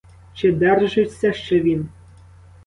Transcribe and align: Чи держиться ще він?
Чи 0.33 0.51
держиться 0.51 1.33
ще 1.33 1.59
він? 1.61 1.89